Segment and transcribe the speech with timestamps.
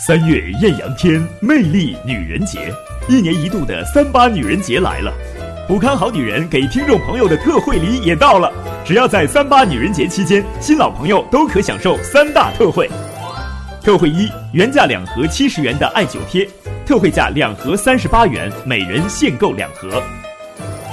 [0.00, 2.72] 三月艳阳天，魅力女人节，
[3.08, 5.12] 一年一度的三八女人节来了。
[5.66, 8.48] 普康好女人给听众朋友的特惠礼也到了，
[8.84, 12.88] 只要在三八女人节期间，新老朋友都可享受三大特惠。
[13.82, 16.48] 特惠一：原价两盒七十元的艾灸贴，
[16.86, 20.00] 特惠价两盒三十八元，每人限购两盒。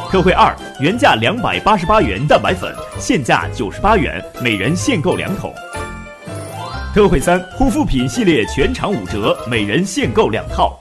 [0.09, 5.53] 特惠二：原价两百八十八元蛋白粉，现价九十八元，每人限购两桶。
[6.95, 10.79] 特惠三：护肤品系列全场五折，每人限购两套。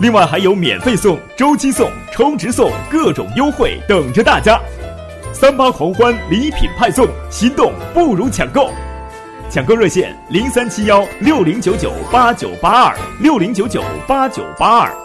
[0.00, 4.56] 另外还有免费送、周期送、充值送，各种优惠等着大家。
[5.32, 8.70] 三八狂欢礼品派送，心动不如抢购。
[9.50, 14.96] 抢购热线：零三七幺六零九九八九八二六零九九八九八二。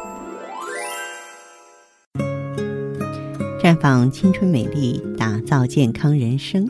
[3.59, 6.70] 绽放青春美丽，打造健康人生。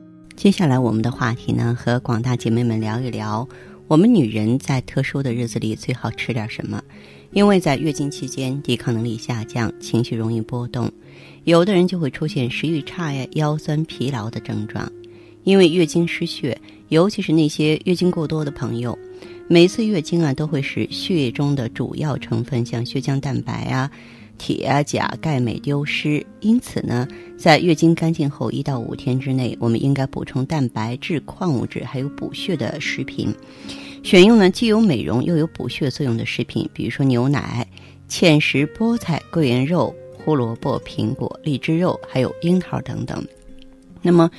[0.35, 3.47] 接下来我们的话题呢，和广大姐妹们聊一聊，
[3.87, 6.81] 我们女人在特殊的日子里最好吃点什么？
[7.31, 10.91] 因为在月经期间，抵抗能力下降，情绪容易波动，
[11.43, 14.91] 有的人就会出现食欲差呀、腰酸疲劳的症状。
[15.43, 18.97] 因为月经失血，尤其是那些月经过多的朋友，
[19.47, 23.91] 每次月经啊都会使血液中的主要成分，像血浆蛋白啊。
[24.37, 33.33] 铁啊、钾、钙、镁丢失，因此呢，在月经干净后一到五天之内，我们应该补充蛋白质、矿物质，还有补血的食品。
[34.03, 37.67] 选用呢既有美容又有补血作用的食品，比如说牛奶、
[38.09, 43.23] 芡实、菠菜、桂圆肉、胡萝卜、苹果、荔枝肉，还有樱桃等等。
[44.01, 44.29] 那么，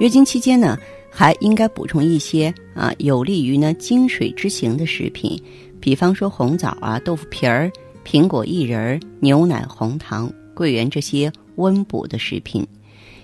[0.00, 0.76] 月经期间呢，
[1.08, 5.40] 还应该补充一些啊有利于呢经水之行的食品，
[5.80, 7.70] 比方说红枣啊、豆腐皮儿。
[8.04, 12.66] 苹果、薏仁、牛奶、红糖、桂圆这些温补的食品，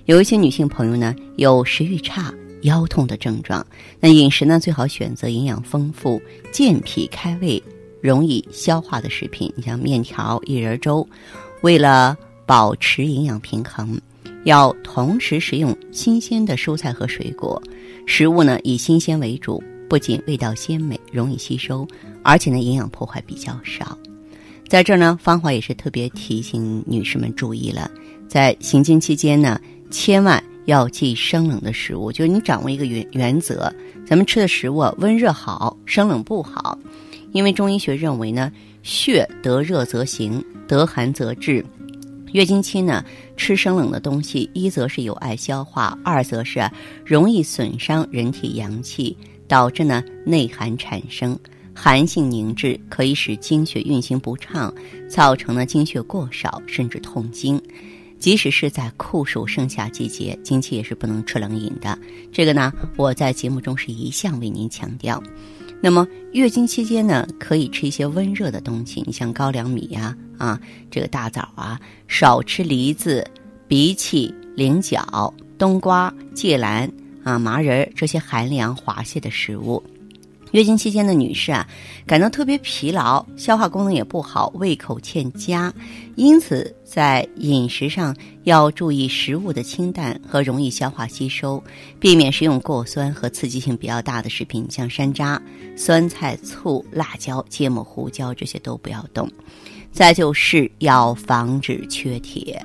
[0.06, 3.64] 有一些女性朋友呢有食欲差、腰痛的症状，
[4.00, 6.20] 那饮食呢最好选择营养丰富、
[6.52, 7.62] 健脾开胃、
[8.00, 11.06] 容易消化的食品，你像面条、薏仁粥。
[11.62, 12.16] 为了
[12.46, 14.00] 保持营养平衡，
[14.44, 17.60] 要同时食用新鲜的蔬菜和水果。
[18.06, 21.86] 食物呢以新鲜为主，不仅味道鲜美、容易吸收，
[22.22, 23.98] 而且呢营养破坏比较少。
[24.68, 27.90] 在这儿呢，芳华也是特别提醒女士们注意了，
[28.28, 29.58] 在行经期间呢，
[29.90, 32.12] 千万要忌生冷的食物。
[32.12, 33.72] 就是你掌握一个原原则，
[34.06, 36.78] 咱们吃的食物温热好，生冷不好。
[37.32, 38.52] 因为中医学认为呢，
[38.82, 41.64] 血得热则行，得寒则滞。
[42.32, 43.02] 月经期呢，
[43.38, 46.60] 吃生冷的东西，一则是有碍消化，二则是
[47.06, 51.38] 容易损伤人体阳气，导致呢内寒产生。
[51.80, 54.74] 寒性凝滞可以使经血运行不畅，
[55.08, 57.62] 造成了经血过少，甚至痛经。
[58.18, 61.96] 即使是在酷暑盛夏季节，经期也是不能吃冷饮的。
[62.32, 65.22] 这个呢，我在节目中是一向为您强调。
[65.80, 70.60] 那么月经期间呢，可以吃一些温热的东西，你像高粱米呀、啊
[70.90, 73.24] 这个大枣啊，少吃梨子、
[73.68, 76.90] 荸荠、菱角、冬瓜、芥兰
[77.22, 79.80] 啊、麻仁这些寒凉滑泻的食物。
[80.52, 81.66] 月经期间的女士啊，
[82.06, 85.72] 感到特别疲劳，消化功能也不好，胃口欠佳，
[86.16, 91.62] 因此在饮食上要注意食物的清淡和容易消化吸收，
[92.00, 95.38] 避免食用过酸和刺激性比较大的食品，像山楂、
[95.76, 99.30] 酸菜、醋、辣椒、芥末、胡椒这些都不要动。
[99.90, 102.64] 再就是要防止缺铁，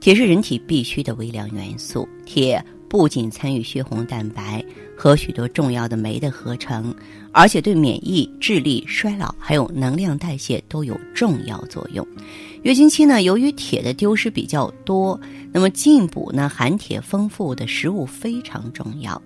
[0.00, 2.64] 铁是人体必需的微量元素，铁。
[2.90, 4.62] 不仅参与血红蛋白
[4.96, 6.92] 和许多重要的酶的合成，
[7.30, 12.04] 而且对免疫、智力、衰老还有能量代谢都有重要作用。
[12.62, 15.18] 月经期呢，由于铁的丢失比较多，
[15.52, 19.22] 那么进补呢含铁丰富的食物非常重要。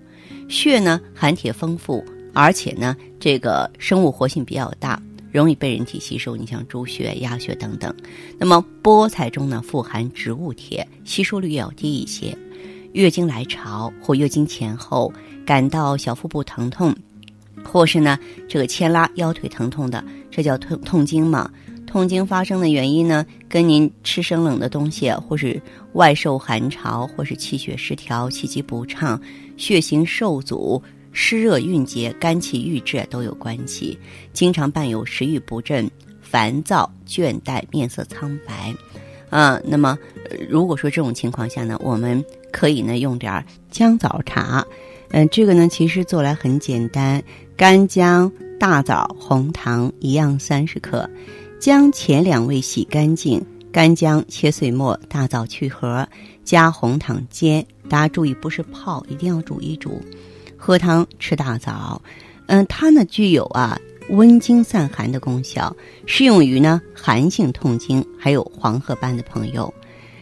[0.47, 5.01] 血呢含铁丰富，而且呢这个生物活性比较大，
[5.31, 6.37] 容易被人体吸收。
[6.37, 7.91] 你像猪血、鸭血等等。
[8.37, 12.37] 那么菠菜中呢富含植物铁，吸收率要低一些。
[12.95, 15.13] 月经来潮或月经前后
[15.45, 16.95] 感到小腹部疼痛，
[17.61, 20.01] 或是呢这个牵拉腰腿疼痛的，
[20.31, 21.51] 这叫痛痛经嘛？
[21.85, 25.61] 痛经发生的原因呢，跟您吃生冷的东西，或是
[25.93, 29.21] 外受寒潮，或是气血失调、气机不畅、
[29.57, 30.81] 血行受阻、
[31.11, 33.97] 湿热蕴结、肝气郁滞都有关系。
[34.31, 35.89] 经常伴有食欲不振、
[36.21, 38.73] 烦躁、倦怠、面色苍白。
[39.29, 39.97] 啊，那么
[40.49, 42.23] 如果说这种情况下呢，我们
[42.55, 44.65] 可以呢用点姜枣茶。
[45.09, 47.21] 嗯，这个呢其实做来很简单，
[47.57, 51.09] 干姜、大枣、红糖一样三十克，
[51.59, 56.07] 将前两味洗干净，干姜切碎末，大枣去核，
[56.45, 57.65] 加红糖煎。
[57.89, 60.01] 大家注意，不是泡，一定要煮一煮。
[60.55, 62.01] 喝汤吃大枣，
[62.47, 63.77] 嗯，它呢具有啊。
[64.09, 65.75] 温经散寒的功效，
[66.05, 69.73] 适用于呢寒性痛经，还有黄褐斑的朋友。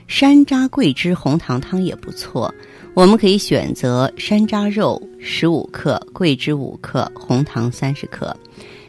[0.08, 2.54] 山楂桂枝红糖汤也不错，
[2.94, 8.36] 我们可以选择山楂肉十五克，桂枝五克，红糖三十克。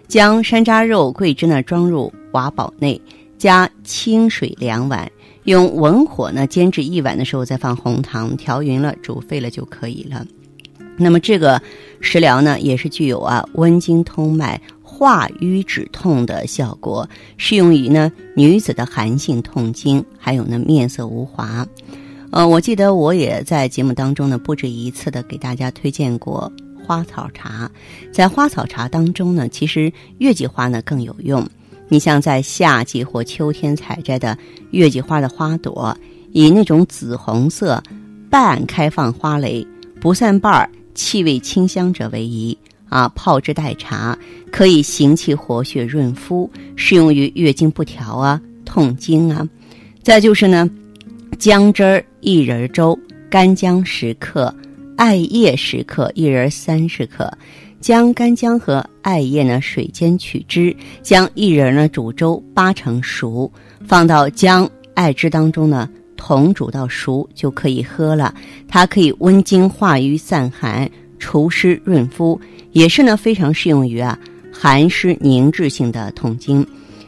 [0.06, 3.00] 将山楂肉、桂枝呢装入瓦煲内，
[3.38, 5.10] 加清水两碗，
[5.44, 10.26] 用文火呢煎至一碗的时候，再放红糖，调匀了煮沸了就可以了。
[10.96, 11.60] 那么这个
[12.00, 14.60] 食疗呢，也是具有啊温经通脉。
[14.94, 21.66] 化瘀止痛的效果，适用于呢女子的寒性痛经，还有呢面色无华。
[22.30, 26.50] 呃，我记得我也在节目当中呢不止一次的给大家推荐过
[26.86, 27.68] 花草茶。
[28.12, 31.44] 在花草茶当中呢，其实月季花呢更有用。
[31.88, 34.38] 你像在夏季或秋天采摘的
[34.70, 35.96] 月季花的花朵，
[36.30, 37.82] 以那种紫红色、
[38.30, 39.66] 半开放花蕾、
[40.00, 42.56] 不散瓣儿、气味清香者为宜。
[42.94, 44.16] 啊，泡制代茶
[44.52, 49.44] 可以行气活血润肤，适用于月经不调啊、痛经啊。
[50.00, 50.70] 再就是呢，
[51.36, 52.96] 姜汁儿一人粥，
[53.28, 54.54] 干姜十克，
[54.96, 57.28] 艾叶十克，薏仁三十克。
[57.80, 63.50] 将干姜和艾叶呢水煎取汁，将薏仁呢煮粥八成熟，
[63.84, 68.32] 放到姜艾汁当中呢，同煮到熟就可以喝了。
[68.68, 70.88] 它可以温经化瘀散寒。
[71.18, 72.40] 除湿润肤
[72.72, 74.18] 也是呢，非常适用于啊
[74.52, 76.66] 寒湿凝滞性的痛经。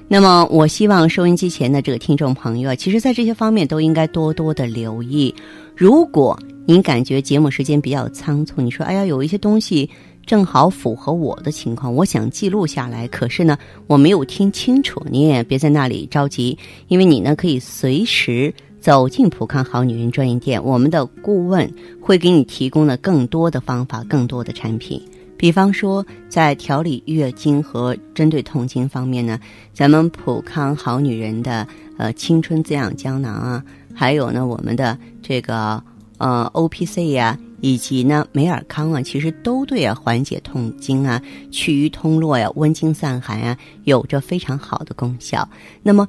[0.08, 5.34] 那么，我希望收音机前的这个听众朋友啊，其实在这些方面都应该多多的留意。
[5.74, 9.90] 如果您感觉节目时间比较仓促，你说哎呀，有一些东西
[10.24, 13.58] 正好符合我的情况，我想记录下来，可是呢
[13.88, 16.56] 我没有听清楚，你也别在那里着急，
[16.86, 18.54] 因为你呢可以随时。
[18.86, 21.68] 走进普康好女人专营店，我们的顾问
[22.00, 25.02] 会给你提供的更多的方法、更多的产品。
[25.36, 29.40] 比方说，在调理月经和针对痛经方面呢，
[29.74, 31.66] 咱们普康好女人的
[31.98, 35.82] 呃青春滋养胶囊啊，还有呢我们的这个
[36.18, 37.36] 呃 O P C 呀。
[37.62, 45.48] 以及呢，美尔康啊，其实都对啊缓解痛经啊、祛瘀通络呀、温经散寒啊，有着非常好的功效。
[45.82, 46.06] 那么，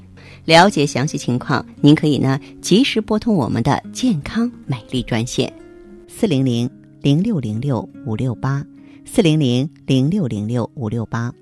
[0.48, 5.52] 了解详细情况，您可以呢及时拨通我们的健康美丽专线：
[6.08, 6.70] 四零零
[7.02, 8.66] 零六零六五六八，
[9.04, 11.34] 四零零零六零六五六八。